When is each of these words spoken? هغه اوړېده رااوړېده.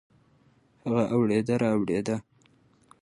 هغه 0.83 1.03
اوړېده 1.13 1.55
رااوړېده. 1.61 2.15